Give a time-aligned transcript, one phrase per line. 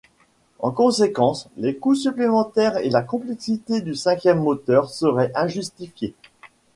[0.57, 6.15] En conséquence, les coûts supplémentaires et la complexité du cinquième moteur seraient injustifiés.